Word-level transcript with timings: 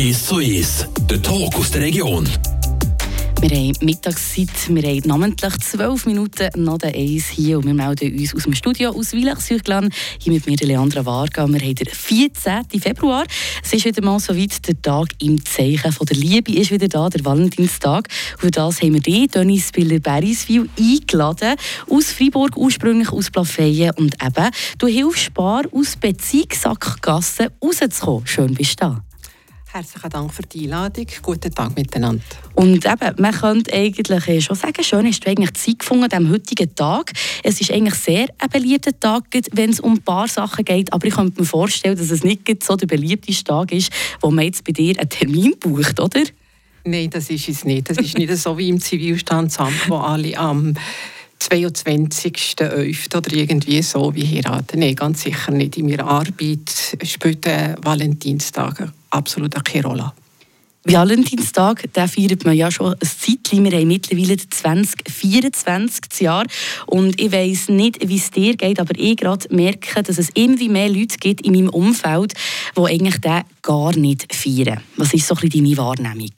1 0.00 0.24
zu 0.24 0.36
1, 0.36 0.86
der 1.10 1.20
Talk 1.20 1.54
aus 1.56 1.72
der 1.72 1.82
Region. 1.82 2.26
Wir 3.42 3.50
haben 3.50 3.72
Mittagszeit, 3.82 4.48
wir 4.70 4.82
haben 4.82 5.02
namentlich 5.04 5.58
zwölf 5.58 6.06
Minuten 6.06 6.48
nach 6.56 6.78
der 6.78 6.94
Eis 6.94 7.26
hier 7.28 7.58
und 7.58 7.66
wir 7.66 7.74
melden 7.74 8.18
uns 8.18 8.34
aus 8.34 8.44
dem 8.44 8.54
Studio 8.54 8.92
aus 8.92 9.10
Villach-Süchglan. 9.10 9.90
Hier 10.18 10.32
mit 10.32 10.46
mir 10.46 10.56
Leandra 10.56 11.04
Varga. 11.04 11.46
Wir 11.46 11.60
haben 11.60 11.74
den 11.74 11.86
14. 11.86 12.80
Februar. 12.80 13.26
Es 13.62 13.74
ist 13.74 13.84
wieder 13.84 14.02
mal 14.02 14.18
so 14.20 14.34
weit, 14.34 14.66
der 14.66 14.80
Tag 14.80 15.08
im 15.20 15.44
Zeichen 15.44 15.92
von 15.92 16.06
der 16.06 16.16
Liebe 16.16 16.52
ist 16.52 16.70
wieder 16.70 16.88
da, 16.88 17.10
der 17.10 17.22
Valentinstag. 17.22 18.08
Und 18.36 18.40
für 18.40 18.50
das 18.50 18.80
haben 18.80 18.94
wir 18.94 19.02
dich, 19.02 19.28
Dennis 19.28 19.68
Spiller-Beriswil, 19.68 20.70
eingeladen. 20.78 21.56
Aus 21.90 22.12
Freiburg, 22.12 22.56
ursprünglich 22.56 23.12
aus 23.12 23.30
Plafeyen. 23.30 23.90
Und 23.98 24.14
eben, 24.14 24.50
du 24.78 24.86
hilfst 24.86 25.24
Spar 25.24 25.64
aus 25.72 25.94
Beziehungssackgassen 25.96 27.48
rauszukommen. 27.62 28.26
Schön 28.26 28.54
bist 28.54 28.80
du 28.80 28.86
da. 28.86 29.04
Herzlichen 29.72 30.10
Dank 30.10 30.34
für 30.34 30.42
die 30.42 30.64
Einladung. 30.64 31.06
Guten 31.22 31.54
Tag 31.54 31.76
miteinander. 31.76 32.24
Und 32.54 32.84
eben, 32.84 33.22
man 33.22 33.32
könnte 33.32 33.72
eigentlich 33.72 34.44
schon 34.44 34.56
sagen, 34.56 34.82
schön 34.82 35.06
hast 35.06 35.24
du 35.24 35.30
eigentlich 35.30 35.52
Zeit 35.54 35.78
gefunden 35.78 36.12
am 36.12 36.28
heutigen 36.28 36.74
Tag. 36.74 37.12
Es 37.44 37.60
ist 37.60 37.70
eigentlich 37.70 37.94
sehr 37.94 38.26
ein 38.38 38.48
beliebter 38.48 38.98
Tag, 38.98 39.26
wenn 39.52 39.70
es 39.70 39.78
um 39.78 39.92
ein 39.92 40.02
paar 40.02 40.26
Sachen 40.26 40.64
geht. 40.64 40.92
Aber 40.92 41.06
ich 41.06 41.14
könnte 41.14 41.40
mir 41.40 41.46
vorstellen, 41.46 41.96
dass 41.96 42.10
es 42.10 42.24
nicht 42.24 42.64
so 42.64 42.74
der 42.74 42.88
beliebteste 42.88 43.44
Tag 43.44 43.70
ist, 43.70 43.92
wo 44.20 44.32
man 44.32 44.44
jetzt 44.44 44.64
bei 44.64 44.72
dir 44.72 44.98
einen 44.98 45.08
Termin 45.08 45.54
bucht, 45.60 46.00
oder? 46.00 46.22
Nein, 46.84 47.10
das 47.10 47.30
ist 47.30 47.48
es 47.48 47.64
nicht. 47.64 47.90
Das 47.90 47.98
ist 47.98 48.18
nicht 48.18 48.36
so 48.38 48.58
wie 48.58 48.70
im 48.70 48.80
Zivilstandsamt, 48.80 49.88
wo 49.88 49.98
alle 49.98 50.36
am 50.36 50.74
22.11. 51.40 53.16
oder 53.16 53.32
irgendwie 53.32 53.82
so 53.82 54.12
wie 54.16 54.26
heiraten. 54.26 54.80
Nein, 54.80 54.96
ganz 54.96 55.22
sicher 55.22 55.52
nicht. 55.52 55.76
In 55.76 55.88
meiner 55.88 56.08
Arbeit 56.08 56.98
spielt 57.04 57.44
der 57.44 57.76
Absolut 59.10 59.64
keine 59.64 59.84
Rolle. 59.84 60.12
Valentinstag, 60.84 61.92
den 61.92 62.08
feiert 62.08 62.44
man 62.46 62.56
ja 62.56 62.70
schon 62.70 62.94
ein 62.94 62.98
Zeitchen. 63.02 63.64
Wir 63.64 63.78
haben 63.78 63.86
mittlerweile 63.86 64.38
2024 64.38 66.20
Jahr 66.20 66.46
und 66.86 67.20
ich 67.20 67.30
weiß 67.30 67.68
nicht, 67.68 68.08
wie 68.08 68.16
es 68.16 68.30
dir 68.30 68.56
geht, 68.56 68.80
aber 68.80 68.98
ich 68.98 69.18
gerade 69.18 69.46
merke, 69.54 70.02
dass 70.02 70.16
es 70.16 70.30
immer 70.30 70.56
mehr 70.70 70.88
Leute 70.88 71.18
gibt 71.18 71.42
in 71.42 71.52
meinem 71.52 71.68
Umfeld, 71.68 72.32
die 72.74 72.80
eigentlich 72.80 73.18
den 73.18 73.42
gar 73.60 73.94
nicht 73.94 74.34
feiern. 74.34 74.80
Was 74.96 75.12
ist 75.12 75.26
so 75.26 75.34
ein 75.34 75.42
bisschen 75.42 75.64
deine 75.64 75.76
Wahrnehmung? 75.76 76.32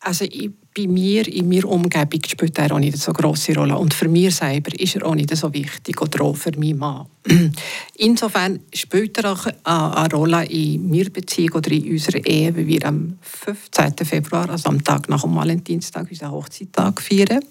Also 0.00 0.24
ich 0.24 0.50
bei 0.76 0.88
mir, 0.88 1.26
in 1.28 1.48
meiner 1.48 1.68
Umgebung, 1.68 2.20
spielt 2.26 2.58
er 2.58 2.72
auch 2.72 2.78
nicht 2.78 2.98
so 2.98 3.12
grosse 3.12 3.54
Rolle. 3.54 3.78
Und 3.78 3.94
für 3.94 4.08
mich 4.08 4.34
selber 4.34 4.72
ist 4.78 4.96
er 4.96 5.06
auch 5.06 5.14
nicht 5.14 5.34
so 5.34 5.52
wichtig 5.52 6.00
oder 6.00 6.24
auch 6.24 6.36
für 6.36 6.50
meinen 6.58 6.78
Mann. 6.78 7.06
Insofern 7.96 8.60
spielt 8.72 9.16
er 9.18 9.32
auch 9.32 9.46
eine 9.62 10.10
Rolle 10.12 10.44
in 10.46 10.90
meiner 10.90 11.10
Beziehung 11.10 11.54
oder 11.54 11.70
in 11.70 11.92
unserer 11.92 12.26
Ehe, 12.26 12.54
weil 12.56 12.66
wir 12.66 12.86
am 12.86 13.18
15. 13.22 13.94
Februar, 14.04 14.50
also 14.50 14.68
am 14.68 14.82
Tag 14.82 15.08
nach 15.08 15.22
dem 15.22 15.34
Valentinstag, 15.34 16.10
unseren 16.10 16.32
Hochzeittag 16.32 17.00
feiern. 17.00 17.44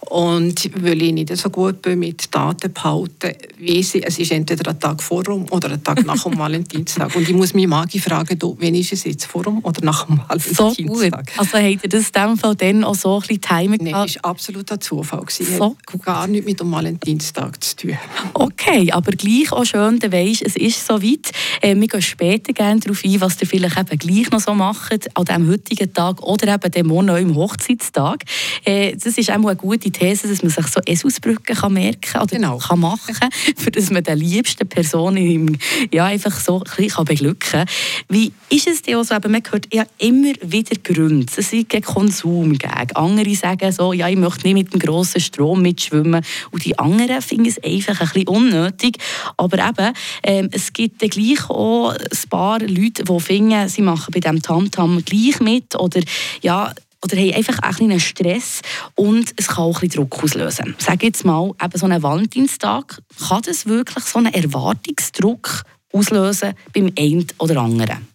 Und 0.00 0.70
weil 0.82 1.02
ich 1.02 1.12
nicht 1.12 1.36
so 1.36 1.50
gut 1.50 1.82
bin 1.82 1.98
mit 1.98 2.34
Daten 2.34 2.72
behalten, 2.72 3.32
weiss 3.60 3.94
ich, 3.94 4.06
es 4.06 4.18
ist 4.18 4.30
entweder 4.30 4.70
ein 4.70 4.80
Tag 4.80 5.02
vor 5.02 5.22
dem 5.22 5.44
oder 5.50 5.70
ein 5.70 5.82
Tag 5.82 6.04
nach 6.06 6.22
dem 6.22 6.38
Valentinstag. 6.38 7.14
Und 7.14 7.28
ich 7.28 7.34
muss 7.34 7.52
mich 7.52 7.66
Magi 7.66 7.98
fragen, 7.98 8.38
du, 8.38 8.56
wann 8.58 8.74
ist 8.74 8.92
es 8.92 9.04
jetzt 9.04 9.26
vor 9.26 9.42
dem 9.42 9.58
oder 9.64 9.84
nach 9.84 10.06
dem 10.06 10.18
Valentinstag? 10.26 10.74
So 10.76 10.82
gut. 10.84 11.12
Also 11.36 11.58
habt 11.58 11.84
ihr 11.84 11.88
das 11.88 12.06
in 12.08 12.22
dem 12.22 12.36
Fall 12.38 12.54
dann 12.54 12.84
auch 12.84 12.94
so 12.94 13.16
ein 13.16 13.20
bisschen 13.20 13.40
Timing 13.42 13.80
Nein, 13.82 13.92
das 13.92 14.16
war 14.16 14.30
absolut 14.30 14.70
ein 14.72 14.80
Zufall. 14.80 15.24
Es 15.26 15.36
so 15.36 15.76
hat 15.92 16.02
gar 16.02 16.26
nichts 16.26 16.46
mit 16.46 16.60
dem 16.60 16.72
Valentinstag 16.72 17.62
zu 17.62 17.76
tun. 17.76 17.98
Okay, 18.32 18.90
aber 18.92 19.12
gleich 19.12 19.52
auch 19.52 19.64
schön, 19.64 19.98
du 19.98 20.10
weisst, 20.10 20.42
es 20.42 20.56
ist 20.56 20.86
so 20.86 21.02
weit. 21.02 21.32
Äh, 21.60 21.76
wir 21.76 21.88
gehen 21.88 22.02
später 22.02 22.52
gerne 22.52 22.80
darauf 22.80 23.04
ein, 23.04 23.20
was 23.20 23.40
ihr 23.42 23.46
vielleicht 23.46 23.78
eben 23.78 23.98
gleich 23.98 24.30
noch 24.30 24.40
so 24.40 24.54
macht, 24.54 25.16
an 25.16 25.24
diesem 25.24 25.50
heutigen 25.50 25.92
Tag 25.92 26.22
oder 26.22 26.54
eben 26.54 26.70
dem 26.70 26.86
Morgen 26.86 27.34
Hochzeitstag. 27.34 28.24
Äh, 28.64 28.96
das 28.96 29.18
ist 29.18 29.30
auch 29.44 29.50
eine 29.50 29.56
gute 29.56 29.90
These, 29.90 30.28
dass 30.28 30.42
man 30.42 30.50
sich 30.50 30.66
so 30.66 30.80
Esusbrücken 30.84 31.56
kann 31.56 31.72
merken 31.72 32.16
oder 32.16 32.26
genau. 32.26 32.58
kann 32.58 32.80
machen 32.80 33.14
kann, 33.14 33.30
für 33.56 33.70
dass 33.70 33.90
man 33.90 34.02
die 34.02 34.12
liebsten 34.12 34.68
Personen 34.68 35.58
ja, 35.92 36.06
einfach 36.06 36.38
so 36.38 36.58
ein 36.58 36.76
bisschen 36.76 37.04
beglücken 37.04 37.38
kann. 37.38 37.66
Wie 38.08 38.32
ist 38.50 38.68
es 38.68 38.82
denn 38.82 38.96
also, 38.96 39.14
man 39.28 39.42
hört 39.50 39.72
ja 39.72 39.84
immer 39.98 40.32
wieder 40.42 40.76
Gründe, 40.82 41.26
es 41.30 41.52
ist 41.52 41.68
gegen 41.68 41.82
Konsum 41.82 42.52
gegen. 42.52 42.92
Andere 42.94 43.34
sagen 43.34 43.72
so, 43.72 43.92
ja, 43.92 44.08
ich 44.08 44.16
möchte 44.16 44.46
nicht 44.46 44.54
mit 44.54 44.72
dem 44.72 44.80
grossen 44.80 45.20
Strom 45.20 45.62
mitschwimmen 45.62 46.24
und 46.50 46.64
die 46.64 46.78
anderen 46.78 47.22
finden 47.22 47.48
es 47.48 47.62
einfach 47.62 48.00
ein 48.00 48.08
bisschen 48.08 48.28
unnötig. 48.28 48.98
Aber 49.36 49.58
eben, 49.58 49.92
ähm, 50.22 50.48
es 50.52 50.72
gibt 50.72 51.02
dann 51.02 51.10
gleich 51.10 51.48
auch 51.50 51.92
ein 51.92 52.28
paar 52.30 52.60
Leute, 52.60 53.04
die 53.04 53.20
finden, 53.20 53.68
sie 53.68 53.82
machen 53.82 54.12
bei 54.12 54.20
diesem 54.20 54.42
Tamtam 54.42 55.02
gleich 55.04 55.40
mit 55.40 55.74
oder 55.76 56.00
ja, 56.42 56.72
oder 57.04 57.16
haben 57.16 57.34
einfach 57.34 57.58
ein 57.60 57.74
bisschen 57.74 58.00
Stress 58.00 58.60
und 58.94 59.32
es 59.36 59.48
kann 59.48 59.64
auch 59.64 59.82
ein 59.82 59.88
bisschen 59.88 60.02
Druck 60.02 60.22
auslösen. 60.22 60.74
Sag 60.78 61.02
jetzt 61.02 61.24
mal, 61.24 61.52
eben 61.62 61.78
so 61.78 61.86
ein 61.86 62.02
Valentinstag, 62.02 63.00
kann 63.28 63.42
das 63.42 63.66
wirklich 63.66 64.04
so 64.04 64.18
einen 64.18 64.34
Erwartungsdruck 64.34 65.62
auslösen 65.92 66.54
beim 66.72 66.92
einen 66.98 67.26
oder 67.38 67.60
anderen? 67.60 68.08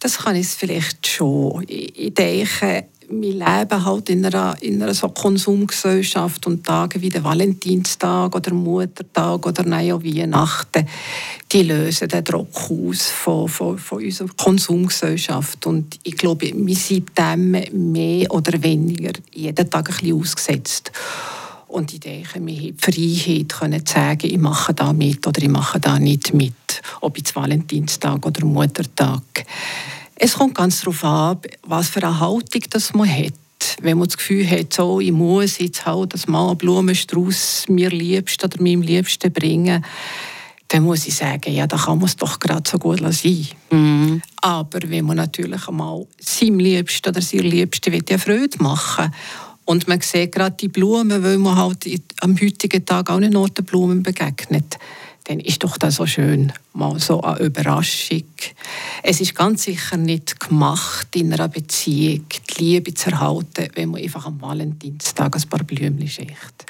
Das 0.00 0.18
kann 0.18 0.36
es 0.36 0.54
vielleicht 0.54 1.06
schon. 1.06 1.64
Ich 1.68 2.14
denke, 2.14 2.86
wir 3.10 3.32
leben 3.32 3.84
halt 3.84 4.10
in 4.10 4.24
einer, 4.24 4.56
in 4.60 4.82
einer 4.82 4.94
so 4.94 5.08
Konsumgesellschaft 5.08 6.46
und 6.46 6.64
Tage 6.64 7.00
wie 7.00 7.08
der 7.08 7.24
Valentinstag 7.24 8.34
oder 8.34 8.52
Muttertag 8.52 9.46
oder 9.46 9.62
nein, 9.64 9.92
auch 9.92 10.02
Weihnachten, 10.02 10.86
die 11.50 11.62
lösen 11.62 12.08
den 12.08 12.24
Druck 12.24 12.70
aus 12.70 13.06
von, 13.06 13.48
von, 13.48 13.78
von 13.78 14.04
unserer 14.04 14.28
Konsumgesellschaft. 14.36 15.66
Und 15.66 15.98
ich 16.02 16.16
glaube, 16.16 16.52
wir 16.54 16.76
sind 16.76 17.10
dem 17.18 17.50
mehr 17.92 18.30
oder 18.30 18.62
weniger 18.62 19.12
jeden 19.32 19.70
Tag 19.70 19.88
ein 19.88 19.96
bisschen 19.96 20.20
ausgesetzt. 20.20 20.92
Und 21.68 21.92
ich 21.92 22.00
denke, 22.00 22.44
wir 22.44 22.56
haben 22.56 22.76
die 22.76 22.76
Freiheit, 22.78 23.48
können 23.50 23.84
sagen, 23.84 24.26
ich 24.26 24.38
mache 24.38 24.72
da 24.74 24.92
mit 24.92 25.26
oder 25.26 25.42
ich 25.42 25.50
mache 25.50 25.78
da 25.80 25.98
nicht 25.98 26.32
mit. 26.32 26.54
Ob 27.00 27.16
jetzt 27.18 27.36
Valentinstag 27.36 28.24
oder 28.24 28.44
Muttertag. 28.44 29.22
Es 30.20 30.34
kommt 30.34 30.56
ganz 30.56 30.80
darauf 30.80 31.04
an, 31.04 31.38
was 31.62 31.90
für 31.90 32.02
eine 32.02 32.18
Haltung 32.18 32.62
das 32.70 32.92
man 32.92 33.08
hat. 33.08 33.32
Wenn 33.80 33.98
man 33.98 34.08
das 34.08 34.16
Gefühl 34.16 34.50
hat, 34.50 34.72
so, 34.72 34.98
ich 34.98 35.12
muss 35.12 35.58
jetzt 35.58 35.86
halt 35.86 36.12
das 36.12 36.26
mal 36.26 36.56
Blumenstrauß 36.56 37.66
mir 37.68 37.90
liebsten 37.90 38.46
oder 38.46 38.60
meinem 38.60 38.82
Liebsten 38.82 39.32
bringen, 39.32 39.84
dann 40.66 40.82
muss 40.82 41.06
ich 41.06 41.14
sagen, 41.14 41.52
ja, 41.52 41.68
da 41.68 41.76
kann 41.76 41.98
man 41.98 42.06
es 42.06 42.16
doch 42.16 42.40
gerade 42.40 42.68
so 42.68 42.80
gut 42.80 42.98
sein. 42.98 43.46
Mhm. 43.70 44.20
Aber 44.42 44.80
wenn 44.90 45.04
man 45.04 45.18
natürlich 45.18 45.68
einmal 45.68 46.04
seinem 46.18 46.58
Liebsten 46.58 47.10
oder 47.10 47.22
seiner 47.22 47.44
Liebsten 47.44 47.94
eine 47.94 48.18
Freude 48.18 48.58
machen 48.60 49.14
und 49.66 49.86
man 49.86 50.00
sieht 50.00 50.32
gerade 50.32 50.56
die 50.56 50.68
Blumen, 50.68 51.22
weil 51.22 51.38
man 51.38 51.56
halt 51.56 51.86
am 52.20 52.38
heutigen 52.40 52.84
Tag 52.84 53.08
auch 53.08 53.20
nicht 53.20 53.32
nur 53.32 53.48
den 53.48 53.64
Blumen 53.64 54.02
begegnet, 54.02 54.78
dann 55.28 55.40
ist 55.40 55.62
doch 55.62 55.76
das 55.76 55.96
so 55.96 56.06
schön, 56.06 56.52
mal 56.72 56.98
so 56.98 57.20
eine 57.20 57.40
Überraschung. 57.40 58.24
Es 59.02 59.20
ist 59.20 59.34
ganz 59.34 59.64
sicher 59.64 59.98
nicht 59.98 60.40
gemacht 60.40 61.14
in 61.14 61.32
einer 61.34 61.48
Beziehung, 61.48 62.24
die 62.48 62.64
Liebe 62.64 62.94
zu 62.94 63.10
erhalten, 63.10 63.68
wenn 63.74 63.90
man 63.90 64.02
einfach 64.02 64.24
am 64.24 64.40
Valentinstag 64.40 65.36
ein 65.36 65.48
paar 65.50 65.64
Blümchen 65.64 66.08
schickt. 66.08 66.64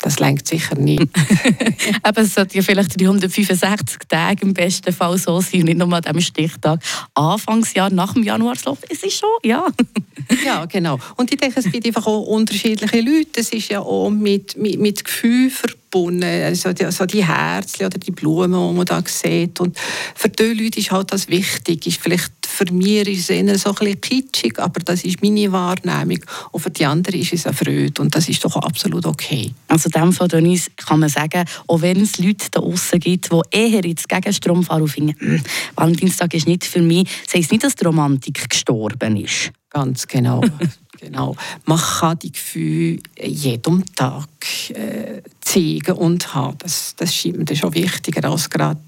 Das 0.00 0.20
lenkt 0.20 0.46
sicher 0.46 0.76
nicht. 0.76 1.08
Aber 2.02 2.20
es 2.20 2.34
sollte 2.34 2.56
ja 2.56 2.62
vielleicht 2.62 3.00
365 3.00 3.98
Tage 4.08 4.42
im 4.42 4.52
besten 4.54 4.92
Fall 4.92 5.16
so 5.18 5.40
sein, 5.40 5.62
nicht 5.62 5.78
nur 5.78 5.92
an 5.92 6.02
diesem 6.02 6.20
Stichtag. 6.20 6.80
Anfangsjahr, 7.14 7.90
nach 7.90 8.12
dem 8.12 8.22
Januarslauf, 8.22 8.78
es 8.90 9.02
ist 9.02 9.18
schon, 9.18 9.28
ja. 9.42 9.66
ja, 10.44 10.66
genau. 10.66 10.98
Und 11.16 11.32
ich 11.32 11.38
denke, 11.38 11.58
es 11.58 11.72
gibt 11.72 11.86
einfach 11.86 12.06
auch 12.06 12.26
unterschiedliche 12.26 13.00
Leute. 13.00 13.40
Es 13.40 13.50
ist 13.50 13.70
ja 13.70 13.80
auch 13.80 14.10
mit, 14.10 14.56
mit, 14.56 14.78
mit 14.78 15.04
Gefühl 15.04 15.50
verbunden, 15.50 15.77
also 15.94 16.72
die, 16.72 16.84
also 16.84 17.06
die 17.06 17.24
Herzen 17.24 17.86
oder 17.86 17.98
die 17.98 18.10
Blumen, 18.10 18.52
die 18.52 18.76
man 18.76 18.86
da 18.86 19.02
sieht. 19.06 19.60
Und 19.60 19.78
für 20.14 20.28
die 20.28 20.54
Leute 20.54 20.80
ist 20.80 20.90
halt 20.90 21.12
das 21.12 21.28
wichtig. 21.28 21.86
Ist 21.86 22.00
vielleicht 22.00 22.32
für 22.58 22.72
mich 22.72 23.06
ist 23.06 23.20
es 23.20 23.30
eher 23.30 23.58
so 23.58 23.70
ein 23.70 23.74
bisschen 23.76 24.00
kitschig, 24.00 24.58
aber 24.58 24.80
das 24.80 25.04
ist 25.04 25.22
meine 25.22 25.52
Wahrnehmung. 25.52 26.18
Und 26.50 26.60
für 26.60 26.70
die 26.70 26.86
anderen 26.86 27.20
ist 27.20 27.32
es 27.32 27.46
eine 27.46 27.54
Freude 27.54 28.02
und 28.02 28.14
das 28.14 28.28
ist 28.28 28.44
doch 28.44 28.56
absolut 28.56 29.06
okay. 29.06 29.52
Also 29.68 29.88
in 29.94 30.00
dem 30.00 30.12
Fall, 30.12 30.28
Denise, 30.28 30.70
kann 30.76 30.98
man 30.98 31.08
sagen, 31.08 31.44
auch 31.68 31.80
wenn 31.82 32.00
es 32.00 32.18
Leute 32.18 32.46
da 32.50 32.60
draußen 32.60 32.98
gibt, 32.98 33.30
die 33.30 33.40
eher 33.50 33.84
jetzt 33.84 34.08
gegen 34.08 34.32
Strom 34.32 34.64
fahren 34.64 34.82
und 34.82 34.88
finden, 34.88 35.14
hm, 35.18 35.42
Valentinstag 35.76 36.34
ist 36.34 36.48
nicht 36.48 36.64
für 36.64 36.82
mich, 36.82 37.08
das 37.26 37.34
heisst 37.34 37.52
nicht, 37.52 37.62
dass 37.62 37.76
die 37.76 37.84
Romantik 37.84 38.48
gestorben 38.48 39.16
ist. 39.16 39.52
Ganz 39.70 40.06
genau. 40.06 40.42
Genau. 41.00 41.36
Man 41.64 41.78
kann 41.78 42.18
die 42.18 42.32
Gefühle 42.32 42.98
jeden 43.22 43.84
Tag 43.94 44.28
äh, 44.70 45.22
zeigen 45.48 45.96
und 45.96 46.34
haben. 46.34 46.58
Das, 46.58 46.94
das 46.96 47.14
scheint 47.14 47.48
mir 47.48 47.56
schon 47.56 47.74
wichtiger 47.74 48.30
als 48.30 48.50
gerade. 48.50 48.80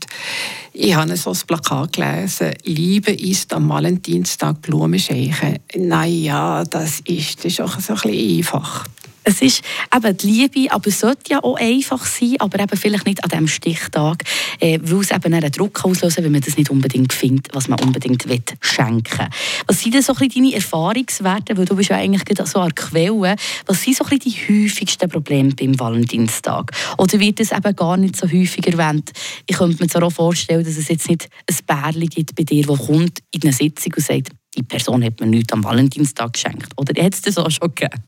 Ich 0.73 0.95
habe 0.95 1.17
so 1.17 1.31
ein 1.31 1.39
Plakat 1.47 1.95
gelesen, 1.95 2.53
Liebe 2.65 3.13
ist 3.13 3.53
am 3.53 3.69
Valentinstag 3.69 4.63
Blumen 4.63 4.99
scheichen. 4.99 5.59
Naja, 5.77 6.65
das 6.65 7.01
ist, 7.01 7.39
das 7.39 7.53
ist 7.53 7.61
auch 7.61 7.81
so 7.81 7.95
ein 7.95 8.01
bisschen 8.01 8.39
einfach. 8.39 8.87
Es 9.23 9.43
ist 9.43 9.63
eben 9.95 10.17
die 10.17 10.27
Liebe, 10.27 10.73
aber 10.73 10.87
es 10.87 11.01
sollte 11.01 11.31
ja 11.31 11.45
auch 11.45 11.57
einfach 11.57 12.07
sein, 12.07 12.37
aber 12.39 12.61
eben 12.61 12.77
vielleicht 12.77 13.07
nicht 13.07 13.23
an 13.23 13.29
diesem 13.29 13.49
Stichtag, 13.49 14.25
äh, 14.61 14.79
weil 14.83 15.01
es 15.01 15.11
eben 15.11 15.35
einen 15.35 15.53
Druck 15.53 15.85
auslösen 15.85 16.25
wenn 16.25 16.33
man 16.33 16.41
das 16.41 16.57
nicht 16.57 16.71
unbedingt 16.71 17.13
findet, 17.13 17.55
was 17.55 17.69
man 17.69 17.81
unbedingt 17.81 18.27
will, 18.29 18.43
schenken 18.61 19.29
Was 19.67 19.81
sind 19.81 19.95
denn 19.95 20.03
so 20.03 20.15
ein 20.15 20.19
bisschen 20.19 20.45
deine 20.45 20.55
Erfahrungswerte, 20.55 21.57
weil 21.57 21.67
du 21.67 21.77
bist 21.77 21.91
ja 21.91 21.97
eigentlich 21.97 22.23
so 22.47 22.61
eine 22.61 22.73
Quelle, 22.73 23.37
was 23.67 23.83
sind 23.83 23.97
so 23.97 24.05
ein 24.05 24.19
bisschen 24.19 24.33
die 24.49 24.65
häufigsten 24.65 25.09
Probleme 25.09 25.55
beim 25.55 25.79
Valentinstag? 25.79 26.73
Oder 26.97 27.21
wird 27.21 27.41
es 27.41 27.53
eben 27.53 27.77
gar 27.77 27.97
nicht 27.99 28.17
so 28.17 28.27
häufig 28.27 28.67
erwähnt? 28.67 29.13
Ich 29.47 29.59
könnte 29.59 29.85
mir 29.85 30.03
auch 30.03 30.13
vorstellen, 30.13 30.65
dass 30.65 30.77
es 30.77 30.89
jetzt 30.89 31.09
nicht 31.09 31.29
ein 31.47 31.57
Bärli 31.67 32.07
gibt 32.07 32.35
bei 32.35 32.45
dir, 32.45 32.67
das 32.67 32.87
kommt 32.87 33.19
in 33.33 33.43
eine 33.43 33.53
Sitzung 33.53 33.93
und 33.97 34.05
sagt, 34.05 34.31
die 34.57 34.63
Person 34.63 35.05
hat 35.05 35.21
mir 35.21 35.27
nichts 35.27 35.53
am 35.53 35.63
Valentinstag 35.63 36.33
geschenkt. 36.33 36.73
Oder 36.77 37.01
hat 37.03 37.15
es 37.15 37.23
das 37.23 37.39
auch 37.39 37.51
schon 37.51 37.73
gegeben? 37.75 38.03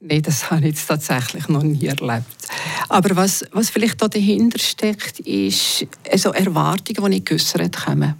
Nein, 0.00 0.22
das 0.22 0.50
habe 0.50 0.60
ich 0.62 0.68
jetzt 0.68 0.86
tatsächlich 0.86 1.48
noch 1.48 1.62
nie 1.62 1.86
erlebt. 1.86 2.24
Aber 2.88 3.16
was, 3.16 3.44
was 3.52 3.70
vielleicht 3.70 4.00
da 4.02 4.08
dahinter 4.08 4.58
steckt, 4.58 5.20
ist 5.20 5.86
also 6.10 6.32
Erwartungen, 6.32 7.04
die 7.04 7.16
nicht 7.16 7.26
geäussert 7.26 7.84
kommen. 7.84 8.14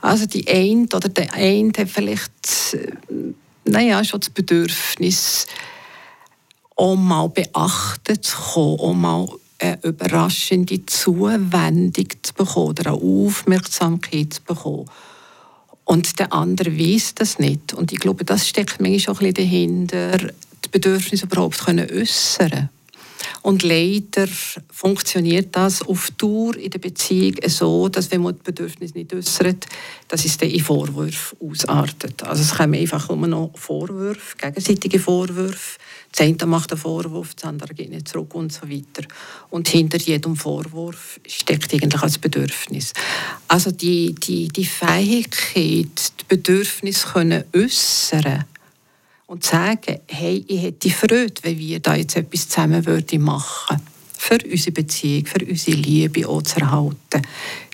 Also 0.00 0.26
die 0.26 0.46
eine 0.48 0.86
oder 0.92 1.08
der 1.08 1.32
eine 1.34 1.72
hat 1.78 1.88
vielleicht 1.88 2.76
naja, 3.64 4.02
schon 4.04 4.20
das 4.20 4.30
Bedürfnis, 4.30 5.46
auch 6.76 6.96
mal 6.96 7.28
beachtet 7.28 8.24
zu 8.24 8.36
kommen, 8.36 8.80
auch 8.80 8.94
mal 8.94 9.28
eine 9.58 9.78
überraschende 9.82 10.84
Zuwendung 10.86 12.06
zu 12.22 12.34
bekommen 12.34 12.68
oder 12.68 12.92
eine 12.92 13.00
Aufmerksamkeit 13.00 14.34
zu 14.34 14.42
bekommen. 14.42 14.86
Und 15.84 16.18
der 16.18 16.32
andere 16.32 16.76
weiß 16.76 17.14
das 17.16 17.38
nicht. 17.38 17.74
Und 17.74 17.92
ich 17.92 18.00
glaube, 18.00 18.24
das 18.24 18.48
steckt 18.48 18.80
manchmal 18.80 19.00
schon 19.00 19.14
ein 19.14 19.32
bisschen 19.32 19.34
dahinter, 19.34 20.32
Bedürfnis 20.72 21.22
überhaupt 21.22 21.64
können 21.64 21.88
äußern 21.90 22.70
und 23.42 23.64
leider 23.64 24.28
funktioniert 24.70 25.54
das 25.56 25.82
auf 25.82 26.12
Dauer 26.12 26.56
in 26.56 26.70
der 26.70 26.78
Beziehung 26.78 27.34
so, 27.46 27.88
dass 27.88 28.10
wenn 28.10 28.22
man 28.22 28.34
das 28.34 28.44
Bedürfnis 28.44 28.94
nicht 28.94 29.12
äußert, 29.12 29.66
dass 30.08 30.24
es 30.24 30.36
dann 30.38 30.48
in 30.48 30.60
Vorwürfe 30.60 31.36
ausartet. 31.40 32.22
Also 32.22 32.42
es 32.42 32.54
kommen 32.54 32.74
einfach 32.74 33.10
immer 33.10 33.26
noch 33.26 33.50
Vorwürfe, 33.56 34.36
gegenseitige 34.36 35.00
Vorwürfe. 35.00 35.78
Das 36.12 36.20
eine 36.20 36.46
macht 36.46 36.70
einen 36.70 36.80
Vorwurf, 36.80 37.34
das 37.34 37.44
andere 37.44 37.74
geht 37.74 37.90
nicht 37.90 38.08
zurück 38.08 38.34
und 38.34 38.52
so 38.52 38.68
weiter. 38.68 39.08
Und 39.50 39.68
hinter 39.68 39.98
jedem 39.98 40.36
Vorwurf 40.36 41.18
steckt 41.26 41.72
eigentlich 41.72 42.02
ein 42.02 42.20
Bedürfnis. 42.20 42.92
Also 43.48 43.70
die, 43.70 44.14
die, 44.14 44.48
die 44.48 44.66
Fähigkeit, 44.66 46.12
die 46.20 46.24
Bedürfnisse 46.28 47.08
können 47.08 47.44
äußern 47.54 48.44
und 49.32 49.42
sagen, 49.44 49.98
hey, 50.08 50.44
ich 50.46 50.62
hätte 50.62 50.90
Freude, 50.90 51.32
wenn 51.40 51.58
wir 51.58 51.80
da 51.80 51.94
jetzt 51.94 52.16
etwas 52.16 52.50
zusammen 52.50 52.84
würden 52.84 53.22
machen 53.22 53.80
für 54.18 54.36
unsere 54.44 54.72
Beziehung, 54.72 55.24
für 55.24 55.42
unsere 55.42 55.74
Liebe 55.74 56.28
auch 56.28 56.42
zu 56.42 56.60
erhalten. 56.60 57.22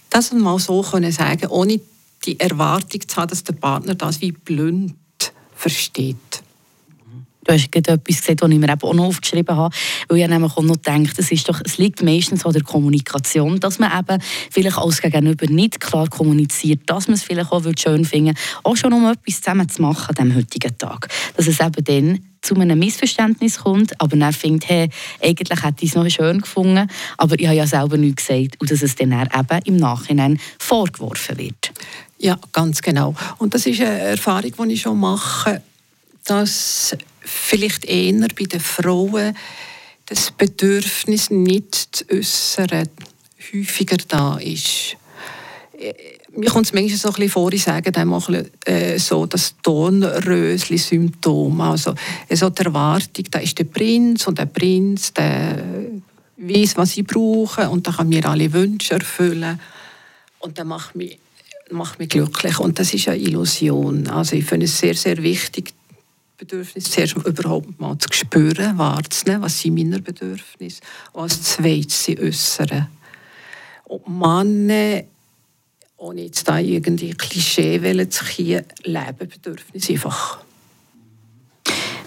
Das 0.09 0.31
mal 0.31 0.61
so 0.61 0.83
können 0.83 1.11
sagen, 1.11 1.49
ohne 1.49 1.81
die 2.25 2.39
Erwartung 2.39 3.01
zu 3.09 3.17
haben, 3.17 3.31
dass 3.31 3.43
der 3.43 3.55
Partner 3.55 3.97
das 3.97 4.21
wie 4.21 4.31
blind 4.31 4.95
versteht. 5.57 6.45
Du 7.49 7.55
hast 7.55 7.73
gerade 7.73 7.93
etwas 7.93 8.21
gesagt, 8.21 8.43
was 8.43 8.51
ich 8.51 8.59
mir 8.59 8.77
auch 8.79 8.93
noch 8.93 9.07
aufgeschrieben 9.07 9.57
habe, 9.57 9.75
weil 10.09 10.19
ich 10.19 10.29
nämlich 10.29 10.53
auch 10.55 10.63
noch 10.63 10.77
denke, 10.77 11.13
es, 11.17 11.33
ist 11.33 11.49
doch, 11.49 11.63
es 11.65 11.79
liegt 11.79 12.03
meistens 12.03 12.45
an 12.45 12.53
der 12.53 12.63
Kommunikation, 12.63 13.59
dass 13.59 13.79
man 13.79 13.91
eben 13.99 14.23
vielleicht 14.51 14.77
als 14.77 15.01
Gegenüber 15.01 15.47
nicht 15.47 15.81
klar 15.81 16.11
kommuniziert, 16.11 16.83
dass 16.85 17.09
man 17.09 17.15
es 17.15 17.23
vielleicht 17.23 17.51
auch 17.51 17.65
schön 17.79 18.05
finden 18.05 18.37
auch 18.65 18.77
schon 18.77 18.93
um 18.93 19.11
etwas 19.11 19.41
zusammen 19.41 19.67
zu 19.67 19.81
machen 19.81 20.09
an 20.09 20.15
diesem 20.15 20.37
heutigen 20.37 20.77
Tag. 20.77 21.09
Dass 21.39 21.47
es 21.47 21.59
eben 21.59 21.85
dann 21.85 22.25
zu 22.43 22.55
einem 22.55 22.79
Missverständnis 22.79 23.61
kommt, 23.61 23.99
aber 23.99 24.19
dann 24.19 24.35
findet, 24.35 24.69
hey, 24.69 24.91
eigentlich 25.23 25.65
hätte 25.65 25.85
ich 25.85 25.89
es 25.89 25.95
noch 25.95 26.07
schön 26.11 26.43
gefunden, 26.43 26.87
aber 27.17 27.39
ich 27.41 27.47
habe 27.47 27.57
ja 27.57 27.67
selber 27.67 27.97
nichts 27.97 28.27
gesagt 28.27 28.61
und 28.61 28.71
dass 28.71 28.83
es 28.83 28.95
dann 28.95 29.13
eben 29.13 29.63
im 29.65 29.77
Nachhinein 29.77 30.39
vorgeworfen 30.59 31.39
wird. 31.39 31.73
Ja, 32.19 32.39
ganz 32.53 32.83
genau. 32.83 33.15
Und 33.39 33.55
das 33.55 33.65
ist 33.65 33.81
eine 33.81 33.99
Erfahrung, 34.01 34.53
die 34.69 34.75
ich 34.75 34.83
schon 34.83 35.01
mache, 35.01 35.63
dass 36.27 36.95
vielleicht 37.29 37.85
eher 37.85 38.29
bei 38.37 38.45
den 38.45 38.61
Frauen 38.61 39.37
das 40.07 40.31
Bedürfnis 40.31 41.31
nicht 41.31 41.75
zu 41.93 42.05
äußern 42.11 42.89
häufiger 43.53 43.99
da 44.09 44.39
ist. 44.39 44.97
Äh, 45.79 45.93
mir 46.37 46.51
kommt 46.51 46.67
es 46.67 46.73
manchmal 46.73 46.99
so 46.99 47.09
ein 47.09 47.15
bisschen 47.15 47.31
vor, 47.31 47.53
ich 47.53 47.63
sage 47.65 47.91
dann 47.91 48.09
mal 48.09 48.47
äh, 48.65 48.99
so 48.99 49.27
das 49.27 49.55
Tonrösli-Symptom. 49.63 51.61
Also, 51.61 51.95
also 52.29 52.51
die 52.51 52.65
Erwartung, 52.65 53.25
da 53.31 53.39
ist 53.39 53.59
der 53.59 53.65
Prinz 53.65 54.27
und 54.27 54.39
der 54.39 54.47
Prinz, 54.47 55.13
der 55.13 55.63
weiß, 56.37 56.77
was 56.77 56.97
ich 56.97 57.05
brauche 57.07 57.69
und 57.69 57.87
der 57.87 57.95
kann 57.95 58.09
mir 58.09 58.25
alle 58.29 58.53
Wünsche 58.53 58.95
erfüllen. 58.95 59.61
Und 60.39 60.59
das 60.59 60.65
macht 60.65 60.95
mich, 60.95 61.19
macht 61.71 61.99
mich 61.99 62.11
glücklich. 62.11 62.61
Und 62.61 62.79
das 62.79 62.95
ist 62.95 63.09
eine 63.09 63.19
Illusion. 63.19 64.07
Also 64.07 64.37
ich 64.37 64.45
finde 64.45 64.67
es 64.67 64.79
sehr, 64.79 64.95
sehr 64.95 65.21
wichtig, 65.23 65.75
Bedürfnis 66.39 66.85
zuerst 66.85 67.17
überhaupt 67.17 67.81
mal 67.81 67.99
zu 67.99 68.09
spüren, 68.13 68.79
wahrzunehmen, 68.79 69.43
was 69.43 69.61
sind 69.61 69.75
meine 69.75 69.99
Bedürfnisse, 69.99 70.81
und 71.13 71.23
als 71.23 71.43
zweites 71.43 72.05
sie 72.05 72.19
äußern. 72.19 72.87
Und 73.85 74.09
Männer, 74.09 75.03
ohne 75.97 76.23
jetzt 76.23 76.47
da 76.47 76.59
irgendwie 76.61 77.11
Klischee 77.11 78.09
zu 78.09 78.25
kriegen, 78.25 78.65
leben 78.85 79.29
Bedürfnisse 79.29 79.95
einfach 79.95 80.45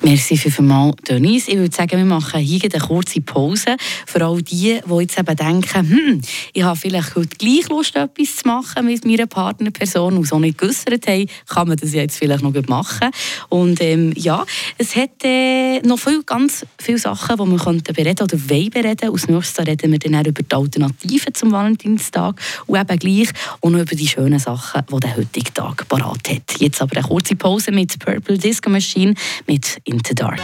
Merci 0.03 0.35
vielmals, 0.35 0.95
Denise. 1.07 1.51
Ich 1.51 1.57
würde 1.57 1.75
sagen, 1.75 1.95
wir 1.95 2.05
machen 2.05 2.39
hier 2.39 2.59
eine 2.63 2.83
kurze 2.83 3.21
Pause. 3.21 3.77
Für 4.07 4.25
all 4.25 4.41
die, 4.41 4.79
die 4.83 4.99
jetzt 4.99 5.19
eben 5.19 5.35
denken, 5.35 5.89
hm, 5.89 6.21
ich 6.53 6.63
habe 6.63 6.75
vielleicht 6.75 7.15
heute 7.15 7.37
gleich 7.37 7.69
Lust, 7.69 7.95
etwas 7.95 8.37
zu 8.37 8.47
machen 8.47 8.87
mit 8.87 9.05
meiner 9.05 9.27
Partnerperson 9.27 10.17
und 10.17 10.27
so 10.27 10.39
nicht 10.39 10.57
geäussert 10.57 11.05
haben, 11.05 11.27
kann 11.47 11.67
man 11.67 11.77
das 11.77 11.93
jetzt 11.93 12.17
vielleicht 12.17 12.41
noch 12.41 12.51
machen. 12.67 13.11
Und 13.49 13.79
ähm, 13.79 14.11
ja, 14.15 14.43
es 14.79 14.95
hat 14.95 15.23
äh, 15.23 15.81
noch 15.81 15.99
viel, 15.99 16.23
ganz 16.23 16.65
viele 16.79 16.97
Sachen, 16.97 17.37
die 17.37 17.51
wir 17.51 17.59
könnten 17.59 17.93
bereden 17.93 18.23
oder 18.23 18.49
wollen 18.49 18.71
bereden. 18.71 19.11
Als 19.11 19.27
nächstes 19.27 19.67
reden 19.67 19.91
wir 19.91 19.99
dann 19.99 20.25
über 20.25 20.41
die 20.41 20.55
Alternativen 20.55 21.35
zum 21.35 21.51
Valentinstag 21.51 22.41
und 22.65 22.79
eben 22.79 22.97
gleich 22.97 23.29
auch 23.61 23.69
über 23.69 23.85
die 23.85 24.07
schönen 24.07 24.39
Sachen, 24.39 24.81
die 24.91 24.99
der 24.99 25.15
heutige 25.15 25.53
Tag 25.53 25.87
parat 25.87 26.27
hat. 26.27 26.59
Jetzt 26.59 26.81
aber 26.81 26.97
eine 26.97 27.07
kurze 27.07 27.35
Pause 27.35 27.71
mit 27.71 27.99
Purple 27.99 28.39
Disco 28.39 28.71
Machine 28.71 29.13
mit 29.45 29.77
Into 29.91 30.13
Dark. 30.13 30.39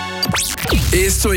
Es 0.92 1.22
zu 1.22 1.32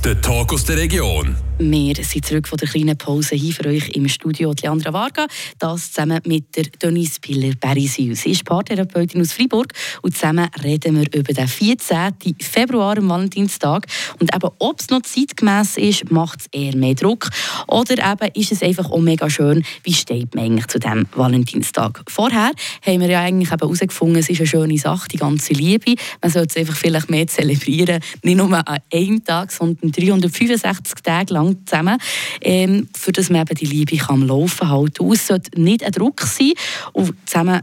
der 0.00 0.18
Talk 0.22 0.52
aus 0.54 0.64
der 0.64 0.78
Region. 0.78 1.36
Wir 1.62 1.94
sind 1.96 2.24
zurück 2.24 2.48
von 2.48 2.56
der 2.56 2.68
kleinen 2.68 2.96
Pause 2.96 3.34
hier 3.36 3.52
für 3.52 3.66
euch 3.66 3.90
im 3.90 4.08
Studio 4.08 4.54
Leandra 4.62 4.94
Varga. 4.94 5.26
Das 5.58 5.92
zusammen 5.92 6.18
mit 6.24 6.56
der 6.56 6.64
Denise 6.64 7.20
Piller-Berisius. 7.20 8.22
Sie 8.22 8.30
ist 8.30 8.46
Paartherapeutin 8.46 9.20
aus 9.20 9.34
Freiburg 9.34 9.74
und 10.00 10.16
zusammen 10.16 10.48
reden 10.64 10.98
wir 10.98 11.06
über 11.14 11.34
den 11.34 11.46
14. 11.46 12.14
Februar, 12.40 12.96
am 12.96 13.10
Valentinstag. 13.10 13.86
Und 14.18 14.34
eben, 14.34 14.50
ob 14.58 14.80
es 14.80 14.88
noch 14.88 15.02
zeitgemäß 15.02 15.76
ist, 15.76 16.10
macht 16.10 16.40
es 16.40 16.46
eher 16.50 16.74
mehr 16.74 16.94
Druck. 16.94 17.28
Oder 17.66 18.10
eben 18.10 18.32
ist 18.32 18.52
es 18.52 18.62
einfach 18.62 18.90
auch 18.90 19.00
mega 19.00 19.28
schön, 19.28 19.62
wie 19.82 19.92
steht 19.92 20.34
man 20.34 20.44
eigentlich 20.44 20.68
zu 20.68 20.78
diesem 20.78 21.04
Valentinstag. 21.14 22.04
Vorher 22.08 22.52
haben 22.86 23.00
wir 23.00 23.10
ja 23.10 23.20
eigentlich 23.20 23.50
herausgefunden, 23.50 24.16
es 24.16 24.30
ist 24.30 24.40
eine 24.40 24.46
schöne 24.46 24.78
Sache, 24.78 25.08
die 25.08 25.18
ganze 25.18 25.52
Liebe. 25.52 25.94
Man 26.22 26.30
sollte 26.32 26.54
es 26.54 26.56
einfach 26.56 26.76
vielleicht 26.76 27.10
mehr 27.10 27.26
zelebrieren. 27.26 28.00
Nicht 28.22 28.38
nur 28.38 28.50
an 28.50 28.78
einem 28.90 29.22
Tag, 29.22 29.52
sondern 29.52 29.92
365 29.92 31.02
Tage 31.02 31.34
lang 31.34 31.49
lang 31.50 31.66
zusammen, 31.66 31.98
ähm, 32.40 32.88
für 32.96 33.12
das 33.12 33.30
man 33.30 33.42
eben 33.42 33.54
die 33.54 33.66
Liebe 33.66 33.96
kann 33.96 34.22
am 34.22 34.28
Laufen 34.28 34.68
halten 34.68 35.12
Es 35.12 35.26
sollte 35.26 35.60
nicht 35.60 35.84
ein 35.84 35.92
Druck 35.92 36.20
sein. 36.22 36.52
Und 36.92 37.14
zusammen, 37.26 37.62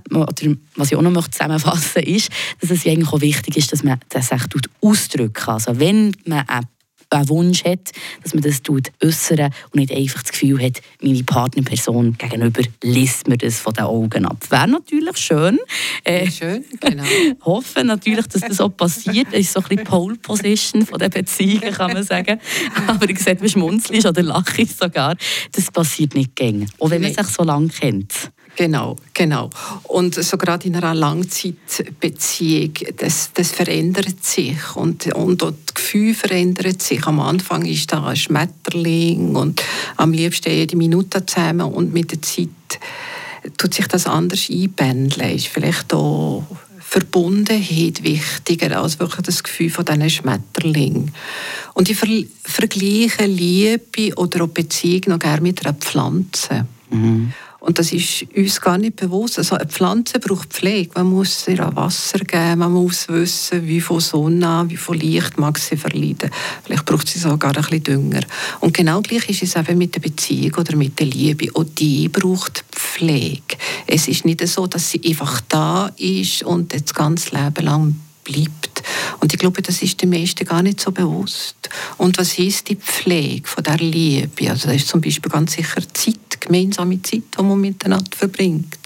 was 0.75 0.91
ich 0.91 0.97
auch 0.97 1.01
noch 1.01 1.27
zusammenfassen 1.27 1.91
möchte, 1.95 2.11
ist, 2.11 2.29
dass 2.61 2.71
es 2.71 2.85
eigentlich 2.85 3.11
auch 3.11 3.21
wichtig 3.21 3.57
ist, 3.57 3.71
dass 3.71 3.83
man 3.83 3.99
das 4.09 4.31
echt 4.31 4.53
ausdrücken 4.81 5.33
kann. 5.33 5.55
Also 5.55 5.79
wenn 5.79 6.15
man 6.25 6.47
eine 6.47 6.67
einen 7.09 7.29
Wunsch 7.29 7.63
hat, 7.63 7.91
dass 8.23 8.33
man 8.33 8.43
das 8.43 8.61
äußern 9.03 9.53
und 9.71 9.75
nicht 9.75 9.91
einfach 9.91 10.23
das 10.23 10.31
Gefühl 10.31 10.61
hat, 10.61 10.81
meine 11.01 11.23
Partnerperson 11.23 12.17
gegenüber 12.17 12.61
liest 12.83 13.27
mir 13.27 13.37
das 13.37 13.59
von 13.59 13.73
den 13.73 13.85
Augen 13.85 14.25
ab. 14.25 14.37
Wäre 14.49 14.67
natürlich 14.67 15.17
schön. 15.17 15.59
Äh, 16.03 16.29
schön, 16.29 16.63
genau. 16.79 17.03
hoffen 17.45 17.87
natürlich, 17.87 18.27
dass 18.27 18.41
das 18.41 18.59
auch 18.59 18.75
passiert. 18.75 19.27
Das 19.31 19.39
ist 19.39 19.53
so 19.53 19.61
ein 19.61 19.67
bisschen 19.67 19.85
Pole 19.85 20.15
Position 20.15 20.85
von 20.85 20.99
der 20.99 21.09
Beziehung, 21.09 21.61
kann 21.71 21.93
man 21.93 22.03
sagen. 22.03 22.39
Aber 22.87 23.09
ich 23.09 23.19
sehe, 23.19 23.35
du 23.35 23.47
schmunzelst 23.47 24.05
oder 24.05 24.23
lachst 24.23 24.79
sogar. 24.79 25.15
Das 25.51 25.71
passiert 25.71 26.15
nicht 26.15 26.35
gängig. 26.35 26.69
Auch 26.79 26.89
wenn 26.89 27.01
man 27.01 27.13
sich 27.13 27.27
so 27.27 27.43
lange 27.43 27.69
kennt. 27.69 28.31
Genau, 28.57 28.95
genau. 29.13 29.51
Und 29.83 30.15
so 30.15 30.35
gerade 30.35 30.67
in 30.67 30.75
einer 30.75 30.95
Langzeitbeziehung, 30.95 32.73
das, 32.97 33.29
das 33.31 33.51
verändert 33.51 34.23
sich 34.23 34.75
und, 34.75 35.05
und 35.13 35.43
das 35.43 35.53
Gefühl 35.75 36.15
verändert 36.15 36.81
sich. 36.81 37.05
Am 37.05 37.19
Anfang 37.19 37.65
ist 37.65 37.93
da 37.93 38.03
ein 38.03 38.15
Schmetterling 38.15 39.35
und 39.35 39.61
am 39.95 40.11
liebsten 40.11 40.49
jede 40.49 40.75
Minute 40.75 41.23
zusammen 41.23 41.71
und 41.71 41.93
mit 41.93 42.11
der 42.11 42.21
Zeit 42.23 42.49
tut 43.59 43.75
sich 43.75 43.87
das 43.87 44.07
anders 44.07 44.49
einpendeln. 44.49 45.35
Ist 45.35 45.49
vielleicht 45.49 45.93
auch 45.93 46.43
Verbundenheit 46.79 48.01
wichtiger 48.01 48.81
als 48.81 48.97
wirklich 48.99 49.21
das 49.21 49.43
Gefühl 49.43 49.69
von 49.69 49.85
diesen 49.85 50.09
Schmetterling. 50.09 51.11
Und 51.75 51.91
ich 51.91 51.97
ver 51.97 52.07
vergleiche 52.43 53.27
Liebe 53.27 54.15
oder 54.15 54.45
auch 54.45 54.47
Beziehung 54.47 55.01
noch 55.09 55.19
gerne 55.19 55.41
mit 55.41 55.63
einer 55.63 55.75
Pflanze. 55.75 56.65
Mhm. 56.89 57.33
Und 57.59 57.79
das 57.79 57.91
ist 57.91 58.25
uns 58.35 58.61
gar 58.61 58.77
nicht 58.77 58.97
bewusst. 58.97 59.39
Also 59.39 59.55
eine 59.55 59.67
Pflanze 59.67 60.19
braucht 60.19 60.53
Pflege. 60.53 60.91
Man 60.95 61.07
muss 61.07 61.47
ihr 61.47 61.69
Wasser 61.75 62.19
geben, 62.19 62.59
man 62.59 62.71
muss 62.71 63.07
wissen, 63.09 63.65
wie 63.67 63.81
viel 63.81 63.99
Sonne, 63.99 64.65
wie 64.67 64.77
viel 64.77 64.95
Licht 64.95 65.37
mag 65.37 65.57
sie 65.57 65.75
verleiden. 65.75 66.29
Vielleicht 66.63 66.85
braucht 66.85 67.07
sie 67.07 67.19
sogar 67.19 67.55
ein 67.55 67.61
bisschen 67.61 67.83
Dünger. 67.83 68.21
Und 68.59 68.73
genau 68.75 69.01
gleich 69.01 69.29
ist 69.29 69.43
es 69.43 69.55
eben 69.55 69.77
mit 69.77 69.95
der 69.95 70.01
Beziehung 70.01 70.53
oder 70.55 70.75
mit 70.75 70.99
der 70.99 71.07
Liebe. 71.07 71.47
Auch 71.55 71.65
die 71.77 72.09
braucht 72.09 72.63
Pflege. 72.71 73.57
Es 73.87 74.07
ist 74.07 74.25
nicht 74.25 74.45
so, 74.47 74.67
dass 74.67 74.91
sie 74.91 75.01
einfach 75.03 75.41
da 75.49 75.91
ist 75.97 76.43
und 76.43 76.73
das 76.73 76.93
ganze 76.93 77.35
Leben 77.35 77.65
lang 77.65 77.95
bleibt. 78.23 78.76
Und 79.19 79.33
ich 79.33 79.39
glaube, 79.39 79.61
das 79.61 79.81
ist 79.81 80.01
den 80.01 80.09
meisten 80.09 80.45
gar 80.45 80.61
nicht 80.61 80.79
so 80.79 80.91
bewusst. 80.91 81.69
Und 81.97 82.17
was 82.17 82.37
ist 82.37 82.69
die 82.69 82.75
Pflege 82.75 83.47
von 83.47 83.63
der 83.63 83.77
Liebe? 83.77 84.49
Also 84.49 84.67
das 84.67 84.77
ist 84.77 84.87
zum 84.87 85.01
Beispiel 85.01 85.31
ganz 85.31 85.53
sicher 85.53 85.81
Zeit, 85.93 86.39
gemeinsame 86.39 87.01
Zeit, 87.01 87.23
die 87.37 87.43
man 87.43 87.59
miteinander 87.59 88.15
verbringt. 88.15 88.77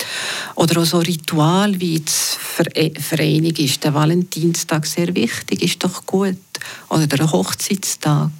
Oder 0.55 0.81
auch 0.81 0.85
so 0.85 0.99
Ritual 0.99 1.79
wie 1.79 1.99
das 1.99 2.37
Vereinigung 2.39 3.65
ist. 3.65 3.83
Der 3.83 3.93
Valentinstag 3.93 4.85
sehr 4.85 5.13
wichtig, 5.15 5.61
ist 5.61 5.83
doch 5.83 6.05
gut. 6.05 6.37
Oder 6.89 7.07
der 7.07 7.31
Hochzeitstag. 7.31 8.31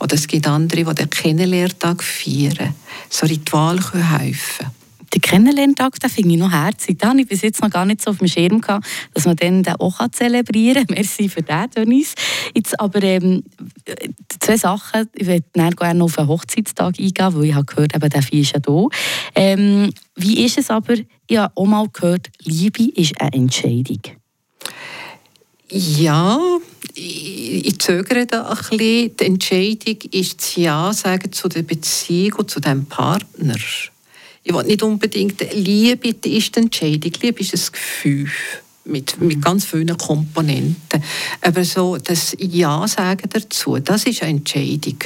Oder 0.00 0.14
es 0.14 0.26
gibt 0.26 0.46
andere, 0.46 0.84
die 0.84 0.94
den 0.94 1.10
Kennenlerntag 1.10 2.02
feiern. 2.02 2.74
So 3.10 3.26
Ritual 3.26 3.78
können 3.78 4.18
helfen. 4.18 4.77
Den 5.14 5.22
Kennenlerntag, 5.22 5.98
den 6.00 6.10
finde 6.10 6.34
ich 6.34 6.40
noch 6.40 6.50
herzig. 6.50 6.98
Den 6.98 7.08
habe 7.08 7.20
ich 7.20 7.28
bis 7.28 7.42
jetzt 7.42 7.62
noch 7.62 7.70
gar 7.70 7.84
nicht 7.84 8.02
so 8.02 8.10
auf 8.10 8.18
dem 8.18 8.28
Schirm 8.28 8.60
gehabt, 8.60 8.86
dass 9.14 9.24
man 9.24 9.36
den 9.36 9.66
auch 9.66 9.98
zelebrieren 10.10 10.86
kann. 10.86 10.94
Merci 10.96 11.28
für 11.28 11.42
den, 11.42 11.70
Denise. 11.74 12.14
Jetzt 12.54 12.78
aber 12.78 13.02
ähm, 13.02 13.42
zwei 14.40 14.56
Sachen. 14.56 15.08
Ich 15.14 15.26
würde 15.26 15.44
gerne 15.52 16.04
auf 16.04 16.16
den 16.16 16.28
Hochzeitstag 16.28 16.98
eingehen, 16.98 17.34
weil 17.34 17.44
ich 17.44 17.54
habe 17.54 17.64
gehört, 17.64 17.94
eben, 17.94 18.10
der 18.10 18.22
Vieh 18.22 18.40
ist 18.40 18.52
ja 18.52 18.60
da. 18.60 18.86
Ähm, 19.34 19.90
wie 20.16 20.44
ist 20.44 20.58
es 20.58 20.70
aber, 20.70 20.94
ich 21.26 21.36
habe 21.36 21.52
auch 21.54 21.66
mal 21.66 21.88
gehört, 21.92 22.28
Liebe 22.42 22.84
ist 22.94 23.20
eine 23.20 23.32
Entscheidung. 23.32 24.00
Ja, 25.70 26.38
ich, 26.94 27.66
ich 27.66 27.78
zögere 27.78 28.26
da 28.26 28.48
ein 28.48 28.56
bisschen. 28.56 29.16
Die 29.16 29.24
Entscheidung 29.24 29.98
ist 30.10 30.40
das 30.40 30.56
Ja 30.56 30.92
sagen 30.92 31.30
zu 31.32 31.48
der 31.48 31.62
Beziehung 31.62 32.38
und 32.38 32.50
zu 32.50 32.60
dem 32.60 32.86
Partner. 32.86 33.56
Ich 34.48 34.54
will 34.54 34.64
nicht 34.64 34.82
unbedingt 34.82 35.44
Liebe 35.52 36.08
ist 36.08 36.24
die 36.24 36.60
Entscheidung. 36.60 37.12
Liebe 37.20 37.40
ist 37.40 37.52
ein 37.52 37.60
Gefühl 37.70 38.30
mit, 38.86 39.20
mit 39.20 39.42
ganz 39.42 39.66
vielen 39.66 39.94
Komponenten. 39.98 41.04
Aber 41.42 41.66
so 41.66 41.98
das 41.98 42.34
Ja 42.38 42.88
sagen 42.88 43.28
dazu, 43.30 43.78
das 43.78 44.04
ist 44.04 44.22
eine 44.22 44.38
Entscheidung. 44.38 45.00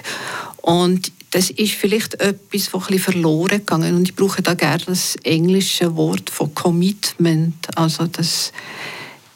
Und 0.58 1.10
das 1.32 1.50
ist 1.50 1.72
vielleicht 1.72 2.14
etwas, 2.20 2.70
das 2.70 2.88
ein 2.88 2.98
verloren 3.00 3.58
gegangen 3.58 3.96
und 3.96 4.10
ich 4.10 4.14
brauche 4.14 4.42
da 4.42 4.54
gerne 4.54 4.84
das 4.86 5.16
englische 5.24 5.96
Wort 5.96 6.30
von 6.30 6.54
Commitment, 6.54 7.66
also 7.74 8.06
das 8.06 8.52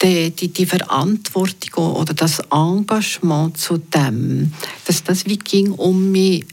die, 0.02 0.30
die, 0.30 0.48
die 0.48 0.66
Verantwortung 0.66 1.96
oder 1.96 2.14
das 2.14 2.40
Engagement 2.52 3.56
zu 3.56 3.78
dem, 3.78 4.52
dass 4.84 5.02
das 5.02 5.24
wie 5.24 5.38
ging 5.38 5.72
um 5.72 6.12
mich 6.12 6.44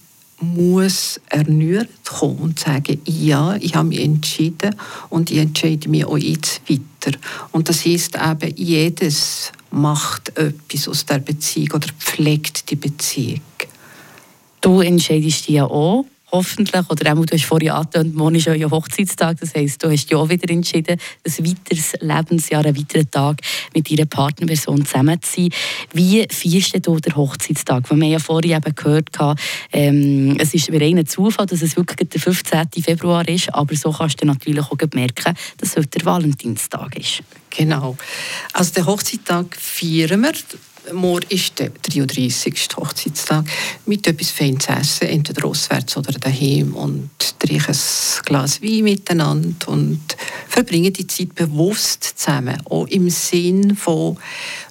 muss 0.43 1.19
erneuert 1.29 1.89
kommen 2.07 2.39
und 2.39 2.59
sagen, 2.59 3.00
ja, 3.05 3.55
ich 3.55 3.75
habe 3.75 3.89
mich 3.89 4.01
entschieden 4.01 4.75
und 5.09 5.31
ich 5.31 5.38
entscheide 5.38 5.89
mich 5.89 6.05
auch 6.05 6.17
jetzt 6.17 6.62
weiter. 6.69 7.17
Und 7.51 7.69
das 7.69 7.85
heißt 7.85 8.17
eben, 8.17 8.55
jedes 8.55 9.51
macht 9.71 10.38
etwas 10.38 10.88
aus 10.88 11.05
der 11.05 11.19
Beziehung 11.19 11.71
oder 11.73 11.88
pflegt 11.97 12.69
die 12.69 12.75
Beziehung. 12.75 13.41
Du 14.62 14.81
entscheidest 14.81 15.47
dich 15.47 15.55
ja 15.55 15.65
auch 15.65 16.05
hoffentlich, 16.33 16.89
oder 16.89 17.13
auch, 17.13 17.25
du 17.25 17.35
hast 17.35 17.45
vorhin 17.45 17.69
angetönt, 17.69 18.15
morgen 18.15 18.35
ist 18.35 18.47
ja 18.47 18.69
Hochzeitstag, 18.69 19.39
das 19.39 19.53
heisst, 19.53 19.83
du 19.83 19.91
hast 19.91 20.09
dich 20.09 20.15
auch 20.15 20.27
wieder 20.27 20.51
entschieden, 20.51 20.97
ein 20.99 21.45
weiteres 21.45 21.93
Lebensjahr, 22.01 22.65
einen 22.65 22.75
weiteren 22.75 23.09
Tag 23.09 23.39
mit 23.73 23.89
deiner 23.89 24.05
Partnerperson 24.05 24.83
zusammen 24.83 25.21
zu 25.21 25.41
sein. 25.41 25.49
Wie 25.93 26.25
feierst 26.29 26.85
du 26.85 26.99
den 26.99 27.15
Hochzeitstag? 27.15 27.89
Wir 27.89 27.95
haben 27.95 28.03
ja 28.03 28.19
vorhin 28.19 28.51
eben 28.51 28.75
gehört, 28.75 29.09
ähm, 29.71 30.35
es 30.39 30.53
ist 30.55 30.71
ein 30.71 31.05
Zufall, 31.05 31.45
dass 31.45 31.61
es 31.61 31.77
wirklich 31.77 32.09
der 32.09 32.19
15. 32.19 32.67
Februar 32.81 33.27
ist, 33.27 33.53
aber 33.53 33.75
so 33.75 33.91
kannst 33.91 34.21
du 34.21 34.25
natürlich 34.25 34.65
auch 34.65 34.77
merken, 34.93 35.35
dass 35.57 35.75
heute 35.75 35.99
der 35.99 36.05
Valentinstag 36.05 36.97
ist. 36.97 37.21
Genau. 37.51 37.95
Also 38.53 38.73
den 38.73 38.87
Hochzeitstag 38.87 39.55
feiern 39.55 40.21
wir 40.21 40.33
Morgen 40.91 41.25
ist 41.29 41.59
der 41.59 41.69
33. 41.69 42.67
Hochzeitstag 42.75 43.45
mit 43.85 44.05
etwas 44.05 44.31
Fein 44.31 44.59
zu 44.59 44.71
essen, 44.71 45.07
entweder 45.07 45.45
auswärts 45.45 45.95
oder 45.95 46.11
daheim 46.11 46.75
und 46.75 47.09
trinken 47.39 47.71
ein 47.71 48.25
Glas 48.25 48.61
Wein 48.61 48.83
miteinander 48.83 49.67
und 49.69 50.01
verbringen 50.47 50.91
die 50.91 51.07
Zeit 51.07 51.35
bewusst 51.35 52.03
zusammen, 52.17 52.61
auch 52.65 52.87
im 52.87 53.09
Sinn 53.09 53.75
von 53.75 54.17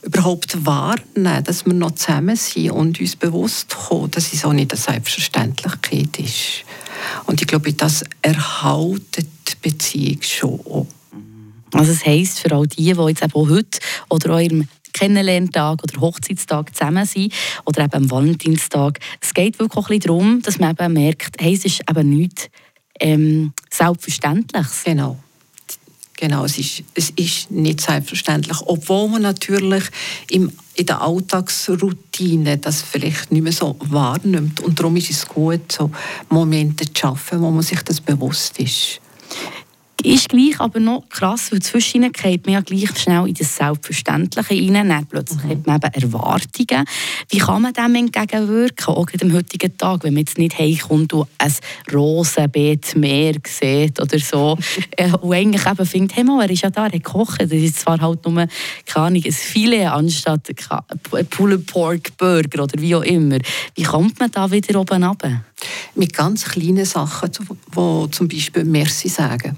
überhaupt 0.02 0.66
wahrnehmen, 0.66 1.45
dass 1.45 1.64
wir 1.64 1.73
noch 1.73 1.92
zusammen 1.92 2.37
sind 2.37 2.73
und 2.73 3.00
uns 3.00 3.16
bewusst 3.16 3.75
kommen, 3.75 4.11
dass 4.11 4.33
es 4.33 4.45
auch 4.45 4.52
nicht 4.52 4.73
eine 4.73 4.81
Selbstverständlichkeit 4.81 6.19
ist. 6.19 6.64
Und 7.25 7.40
ich 7.40 7.47
glaube, 7.47 7.73
das 7.73 8.04
erhaltet 8.21 9.28
die 9.49 9.71
Beziehung 9.71 10.23
schon 10.23 10.61
auch. 10.61 10.87
Also 11.73 11.92
es 11.92 12.04
heisst 12.04 12.40
für 12.40 12.52
all 12.52 12.66
die, 12.66 12.92
die 12.92 13.02
jetzt 13.09 13.23
auch 13.23 13.49
heute 13.49 13.78
oder 14.11 14.35
auch 14.35 14.38
im 14.38 14.69
Kennenlerntag 14.93 15.83
oder 15.83 16.01
Hochzeitstag 16.01 16.75
zusammen 16.75 17.07
sein 17.07 17.31
oder 17.65 17.85
eben 17.85 17.95
am 17.95 18.11
Valentinstag. 18.11 18.99
Es 19.21 19.35
geht 19.35 19.59
wirklich 19.59 19.77
auch 19.77 19.89
ein 19.91 19.99
bisschen 19.99 20.09
darum, 20.09 20.43
dass 20.43 20.59
man 20.59 20.73
eben 20.73 20.93
merkt, 20.93 21.37
hey, 21.41 21.55
es 21.55 21.65
ist 21.65 21.83
eben 21.89 22.09
nichts 22.09 22.49
ähm, 23.01 23.53
Selbstverständliches. 23.71 24.85
Genau. 24.85 25.19
Genau, 26.23 26.45
es 26.45 26.57
ist, 26.57 26.85
es 26.95 27.11
ist 27.11 27.51
nicht 27.51 27.81
selbstverständlich, 27.81 28.57
obwohl 28.67 29.09
man 29.09 29.23
natürlich 29.23 29.83
im, 30.31 30.53
in 30.75 30.87
der 30.87 31.03
Alltagsroutine 31.03 32.59
das 32.59 32.81
vielleicht 32.81 33.33
nicht 33.33 33.43
mehr 33.43 33.53
so 33.53 33.75
wahrnimmt. 33.81 34.61
Und 34.61 34.79
darum 34.79 34.95
ist 34.95 35.11
es 35.11 35.27
gut, 35.27 35.73
so 35.73 35.91
Momente 36.29 36.85
zu 36.85 36.93
schaffen, 36.97 37.41
wo 37.41 37.51
man 37.51 37.63
sich 37.63 37.83
das 37.83 38.01
bewusst 38.01 38.61
ist. 38.61 39.01
Ist 40.04 40.28
gleich 40.28 40.59
aber 40.59 40.80
noch 40.80 41.09
krass, 41.09 41.52
weil 41.52 41.62
zwischen 41.62 42.11
geht 42.11 42.47
man 42.47 42.54
ja 42.54 42.61
gleich 42.61 42.99
schnell 42.99 43.28
in 43.28 43.35
das 43.35 43.56
Selbstverständliche 43.56 44.54
rein, 44.54 44.88
dann 44.88 45.06
plötzlich 45.06 45.44
mhm. 45.44 45.50
hat 45.50 45.66
man 45.66 45.76
eben 45.76 46.02
Erwartungen. 46.02 46.85
Wie 47.28 47.38
kann 47.38 47.62
man 47.62 47.73
dem 47.73 47.94
entgegenwirken, 47.94 48.94
auch 48.94 49.06
am 49.21 49.32
heutigen 49.32 49.76
Tag, 49.78 50.04
wenn 50.04 50.14
man 50.14 50.23
jetzt 50.23 50.38
nicht 50.38 50.59
heimkommt 50.59 51.12
und 51.12 51.28
ein 51.38 51.52
Rosenbeet 51.92 52.97
mehr 52.97 53.35
sieht 53.47 54.00
oder 54.00 54.18
so, 54.18 54.59
äh, 54.97 55.12
und 55.12 55.32
eigentlich 55.32 55.66
eben 55.66 55.87
findet, 55.87 56.16
hey 56.16 56.25
mal, 56.25 56.42
er 56.42 56.50
ist 56.50 56.62
ja 56.62 56.71
da, 56.71 56.87
er 56.87 56.87
hat 56.87 56.92
gekocht, 56.92 57.40
das 57.40 57.52
ist 57.52 57.80
zwar 57.80 58.00
halt 58.00 58.25
nur, 58.26 58.47
keine 58.87 59.06
Ahnung, 59.06 59.23
ein 59.25 59.32
Filet 59.32 59.87
anstatt 59.87 60.49
ein 61.12 61.26
Pulled 61.26 61.66
Pork 61.66 62.16
Burger 62.16 62.64
oder 62.64 62.80
wie 62.80 62.94
auch 62.94 63.02
immer. 63.02 63.38
Wie 63.75 63.82
kommt 63.82 64.18
man 64.18 64.30
da 64.30 64.50
wieder 64.50 64.80
oben 64.80 65.04
runter? 65.04 65.44
Mit 65.94 66.12
ganz 66.12 66.44
kleinen 66.44 66.85
Sachen, 66.85 67.30
die 67.30 68.11
zum 68.11 68.28
Beispiel 68.28 68.64
Merci 68.64 69.09
sagen. 69.09 69.56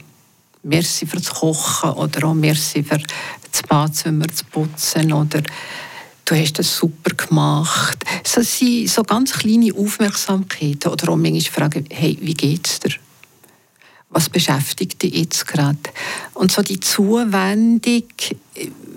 Merci 0.65 1.07
für 1.07 1.19
das 1.19 1.31
Kochen 1.31 1.91
oder 1.91 2.29
auch 2.29 2.35
Merci 2.35 2.83
für 2.83 2.99
das 2.99 3.63
Badzimmer 3.63 4.29
zu 4.29 4.45
putzen 4.47 5.13
oder 5.13 5.43
du 6.25 6.35
hast 6.35 6.59
das 6.59 6.75
super 6.75 7.15
gemacht. 7.15 7.99
So 8.25 8.41
sind 8.41 8.89
so 8.89 9.03
ganz 9.03 9.33
kleine 9.33 9.75
Aufmerksamkeiten 9.75 10.91
oder 10.91 11.11
auch 11.11 11.17
manchmal 11.17 11.71
fragen, 11.71 11.87
hey, 11.91 12.19
wie 12.21 12.35
geht's 12.35 12.81
dir? 12.81 12.93
Was 14.09 14.29
beschäftigt 14.29 15.03
dich 15.03 15.15
jetzt 15.15 15.47
gerade? 15.47 15.79
Und 16.35 16.51
so 16.51 16.63
die 16.63 16.81
Zuwendung, 16.81 18.05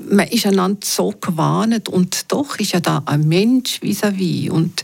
man 0.09 0.27
ist 0.27 0.45
einander 0.45 0.79
so 0.83 1.13
gewarnt 1.19 1.89
und 1.89 2.31
doch 2.31 2.57
ist 2.59 2.73
ja 2.73 2.79
da 2.79 3.03
ein 3.05 3.27
Mensch 3.27 3.81
vis-à-vis 3.81 4.49
-vis. 4.49 4.51
und 4.51 4.83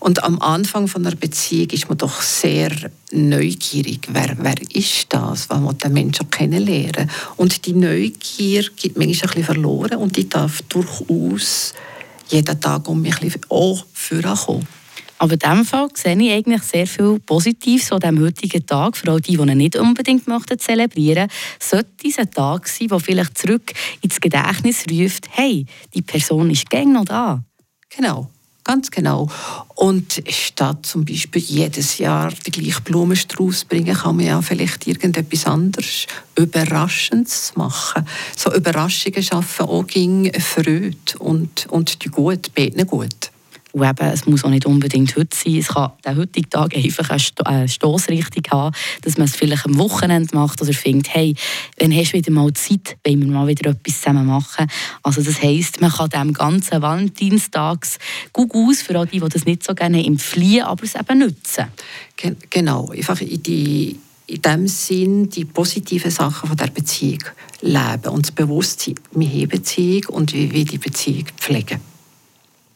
und 0.00 0.24
am 0.24 0.38
Anfang 0.40 0.88
von 0.88 1.06
einer 1.06 1.14
Beziehung 1.14 1.68
ist 1.70 1.90
man 1.90 1.98
doch 1.98 2.22
sehr 2.22 2.72
neugierig. 3.12 4.08
Wer, 4.10 4.34
wer 4.38 4.54
ist 4.72 5.06
das? 5.10 5.50
Was 5.50 5.60
will 5.60 5.74
der 5.74 5.90
Mensch 5.90 6.18
auch 6.22 6.30
kennenlernen? 6.30 7.10
Und 7.36 7.66
die 7.66 7.74
Neugier 7.74 8.64
geht 8.76 8.96
manchmal 8.96 9.30
ein 9.30 9.34
bisschen 9.34 9.44
verloren 9.44 9.98
und 9.98 10.16
die 10.16 10.26
darf 10.26 10.62
durchaus 10.62 11.74
jeden 12.28 12.60
Tag 12.60 12.88
um 12.88 13.02
mich 13.02 13.14
auch 13.50 13.84
vorkommen. 13.92 14.79
Aber 15.20 15.34
in 15.34 15.38
diesem 15.38 15.64
Fall 15.66 15.88
sehe 15.92 16.16
ich 16.16 16.32
eigentlich 16.32 16.62
sehr 16.62 16.86
viel 16.86 17.20
Positives 17.20 17.92
an 17.92 18.00
diesem 18.00 18.24
heutigen 18.24 18.64
Tag. 18.64 18.96
Für 18.96 19.12
all 19.12 19.20
die, 19.20 19.36
die 19.36 19.42
ihn 19.42 19.58
nicht 19.58 19.76
unbedingt 19.76 20.26
möchten 20.26 20.58
zelebrieren 20.58 21.28
sollte 21.58 22.08
es 22.08 22.18
ein 22.18 22.30
Tag 22.30 22.66
sein, 22.66 22.88
der 22.88 23.00
vielleicht 23.00 23.36
zurück 23.36 23.70
ins 24.00 24.18
Gedächtnis 24.18 24.86
ruft, 24.90 25.28
hey, 25.32 25.66
die 25.92 26.00
Person 26.00 26.50
ist 26.50 26.70
gäng 26.70 26.92
noch 26.92 27.04
da. 27.04 27.44
Genau. 27.94 28.30
Ganz 28.64 28.90
genau. 28.90 29.28
Und 29.74 30.22
statt 30.28 30.86
zum 30.86 31.04
Beispiel 31.04 31.42
jedes 31.42 31.98
Jahr 31.98 32.30
den 32.30 32.52
gleichen 32.52 32.84
Blumenstrauß 32.84 33.64
bringen, 33.64 33.96
kann 33.96 34.16
man 34.16 34.26
ja 34.26 34.40
vielleicht 34.42 34.86
irgendetwas 34.86 35.46
anderes 35.46 36.06
Überraschendes 36.36 37.52
machen. 37.56 38.06
So 38.36 38.54
Überraschungen 38.54 39.22
schaffen 39.22 39.66
auch 39.66 39.86
gegen 39.86 40.32
Freude 40.40 41.18
und, 41.18 41.66
und 41.66 42.04
die 42.04 42.08
gut, 42.08 42.54
beten 42.54 42.86
gut. 42.86 43.30
Und 43.72 43.88
eben, 43.88 44.08
es 44.08 44.26
muss 44.26 44.44
auch 44.44 44.50
nicht 44.50 44.66
unbedingt 44.66 45.16
heute 45.16 45.36
sein. 45.36 45.56
Es 45.56 45.68
kann 45.68 45.92
der 46.04 46.16
heutige 46.16 46.48
Tag 46.48 46.74
einfach 46.74 47.10
eine 47.44 47.68
Stoßrichtung 47.68 48.42
haben, 48.50 48.74
dass 49.02 49.16
man 49.16 49.26
es 49.26 49.36
vielleicht 49.36 49.64
am 49.64 49.78
Wochenende 49.78 50.34
macht 50.34 50.60
oder 50.60 50.72
findet, 50.72 51.14
hey, 51.14 51.34
dann 51.78 51.94
hast 51.94 52.12
du 52.12 52.18
wieder 52.18 52.32
mal 52.32 52.52
Zeit, 52.54 52.96
wenn 53.04 53.20
wir 53.20 53.28
mal 53.28 53.46
wieder 53.46 53.70
etwas 53.70 54.00
zusammen 54.00 54.26
machen. 54.26 54.66
Also 55.02 55.22
das 55.22 55.42
heisst, 55.42 55.80
man 55.80 55.92
kann 55.92 56.10
dem 56.10 56.32
ganzen 56.32 56.82
Valentinstags 56.82 57.98
gut 58.32 58.50
aus, 58.54 58.82
für 58.82 58.98
all 58.98 59.06
die, 59.06 59.20
das 59.20 59.44
nicht 59.44 59.62
so 59.62 59.74
gerne 59.74 60.04
entfliehen, 60.04 60.64
aber 60.64 60.84
es 60.84 60.94
eben 60.94 61.18
nutzen. 61.18 61.66
Genau, 62.50 62.90
einfach 62.90 63.20
in 63.20 63.42
die 63.42 63.98
in 64.26 64.42
dem 64.42 64.68
Sinn 64.68 65.28
die 65.28 65.44
positiven 65.44 66.10
Sachen 66.10 66.48
von 66.48 66.56
der 66.56 66.68
Beziehung 66.68 67.24
leben 67.62 68.08
und 68.10 68.26
das 68.26 68.32
Bewusstsein, 68.32 68.94
wir 69.10 69.28
haben 69.28 69.48
Beziehung 69.48 70.04
und 70.10 70.32
wie 70.32 70.52
wir 70.52 70.64
die 70.64 70.78
Beziehung 70.78 71.24
pflegen. 71.36 71.89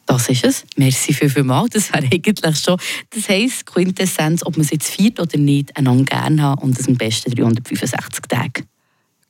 Das 0.07 0.29
ist 0.29 0.45
es. 0.45 0.65
Merci 0.77 1.15
viel, 1.15 1.31
viel. 1.31 1.45
Das 1.45 1.93
wäre 1.93 2.05
eigentlich 2.05 2.61
schon, 2.61 2.79
das 3.11 3.29
heisst, 3.29 3.67
Quintessenz, 3.67 4.45
ob 4.45 4.57
man 4.57 4.65
es 4.65 4.71
jetzt 4.71 4.95
feiert 4.95 5.19
oder 5.19 5.39
nicht, 5.39 5.77
einander 5.77 6.05
gerne 6.05 6.43
haben 6.43 6.63
und 6.63 6.79
das 6.79 6.89
am 6.89 6.97
besten 6.97 7.35
365 7.35 8.25
Tage. 8.29 8.65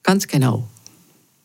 Ganz 0.02 0.26
genau. 0.26 0.68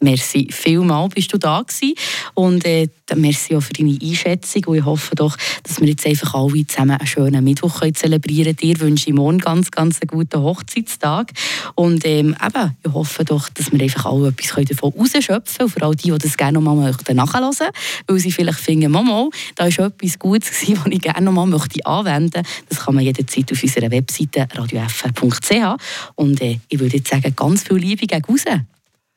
Merci 0.02 0.48
vielmal, 0.50 1.10
bist 1.10 1.34
du 1.34 1.38
da 1.38 1.62
gewesen. 1.62 1.94
Und 2.34 2.64
äh, 2.66 2.88
merci 3.16 3.56
auch 3.56 3.62
für 3.62 3.74
deine 3.74 3.98
Einschätzung. 4.02 4.64
Und 4.68 4.78
ich 4.78 4.86
hoffe 4.86 5.14
doch, 5.16 5.36
dass 5.64 5.82
wir 5.82 5.90
jetzt 5.90 6.06
einfach 6.08 6.36
alle 6.36 6.66
zusammen 6.66 6.92
einen 6.92 7.08
schönen 7.08 7.44
Mittwoch 7.44 7.82
können 7.82 7.96
zelebrieren 7.96 8.56
können. 8.56 8.76
Dir 8.76 8.80
wünsche 8.80 9.10
ich 9.10 9.16
morgen 9.16 9.40
ganz, 9.40 9.72
ganz 9.72 10.00
einen 10.00 10.08
guten 10.08 10.42
Hochzeitstag. 10.42 11.32
Und 11.76 12.06
ähm, 12.06 12.34
eben, 12.42 12.78
ich 12.82 12.94
hoffe 12.94 13.26
doch, 13.26 13.50
dass 13.50 13.74
wir 13.74 13.82
einfach 13.82 14.06
alle 14.06 14.30
etwas 14.30 14.66
davon 14.70 14.94
rausschöpfen 14.98 15.58
können. 15.58 15.66
Und 15.66 15.70
vor 15.70 15.84
allem 15.84 15.98
die, 15.98 16.12
die 16.12 16.18
das 16.18 16.38
gerne 16.38 16.62
noch 16.62 16.62
mal 16.62 16.76
nachhören 17.14 17.48
möchten, 17.48 17.68
weil 18.08 18.20
sie 18.20 18.32
vielleicht 18.32 18.60
finden, 18.60 18.92
Mama, 18.92 19.30
da 19.56 19.66
war 19.66 19.88
etwas 19.88 20.18
Gutes, 20.18 20.50
was 20.62 20.86
ich 20.90 21.02
gerne 21.02 21.26
noch 21.26 21.34
mal 21.34 21.46
möchte 21.46 21.86
anwenden 21.86 22.32
möchte. 22.36 22.64
Das 22.70 22.80
kann 22.80 22.96
man 22.96 23.04
jederzeit 23.04 23.52
auf 23.52 23.62
unserer 23.62 23.92
Webseite 23.92 24.48
radiofr.ch. 24.54 25.84
Und 26.16 26.42
äh, 26.42 26.60
ich 26.70 26.80
würde 26.80 26.98
jetzt 26.98 27.10
sagen, 27.10 27.34
ganz 27.36 27.64
viel 27.64 27.78
Liebe 27.78 28.08
gegen 28.08 28.24
raus. 28.24 28.46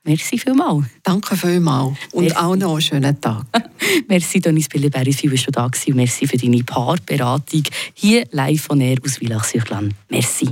Merci 0.04 0.38
vielmals. 0.38 0.87
Danke 1.04 1.37
vielmals 1.37 1.97
und 2.12 2.25
merci. 2.25 2.37
auch 2.37 2.56
noch 2.56 2.73
einen 2.73 2.80
schönen 2.80 3.21
Tag. 3.21 3.44
merci 4.09 4.40
Donis 4.40 4.68
Billeberry, 4.68 5.12
für 5.12 5.28
dass 5.28 5.44
du 5.44 5.50
da 5.52 5.66
und 5.66 5.94
merci 5.94 6.26
für 6.26 6.37
deine 6.37 6.64
Paarberatung 6.64 7.62
hier 7.94 8.26
live 8.32 8.62
von 8.62 8.80
Air 8.80 8.99
aus 9.04 9.18
Villach-sur-Glane. 9.18 9.90
Merci. 10.09 10.49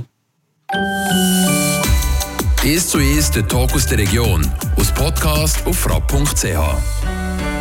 «Ist 2.63 2.91
zu 2.91 2.99
ist 2.99 3.35
der 3.35 3.47
Talk 3.47 3.73
aus 3.73 3.87
der 3.87 3.97
Region» 3.97 4.49
aus 4.77 4.91
Podcast 4.93 5.65
auf 5.65 5.77
frapp.ch. 5.77 7.20